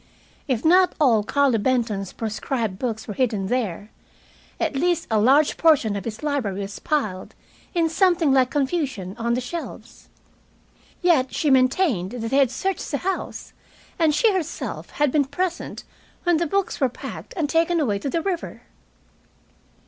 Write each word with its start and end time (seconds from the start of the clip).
If 0.47 0.65
not 0.65 0.95
all 0.99 1.21
Carlo 1.23 1.59
Benton's 1.59 2.11
proscribed 2.11 2.79
books 2.79 3.07
were 3.07 3.13
hidden 3.13 3.49
there, 3.49 3.91
at 4.59 4.75
least 4.75 5.05
a 5.11 5.19
large 5.19 5.57
portion 5.57 5.95
of 5.95 6.05
his 6.05 6.23
library 6.23 6.61
was 6.61 6.79
piled, 6.79 7.35
in 7.75 7.87
something 7.87 8.33
like 8.33 8.49
confusion, 8.49 9.15
on 9.19 9.35
the 9.35 9.39
shelves. 9.41 10.09
Yet 11.03 11.31
she 11.35 11.51
maintained 11.51 12.13
that 12.13 12.31
they 12.31 12.37
had 12.37 12.49
searched 12.49 12.89
the 12.89 12.97
house, 12.97 13.53
and 13.99 14.15
she 14.15 14.33
herself 14.33 14.89
had 14.89 15.11
been 15.11 15.25
present 15.25 15.83
when 16.23 16.37
the 16.37 16.47
books 16.47 16.81
were 16.81 16.89
packed 16.89 17.35
and 17.37 17.47
taken 17.47 17.79
away 17.79 17.99
to 17.99 18.09
the 18.09 18.23
river. 18.23 18.63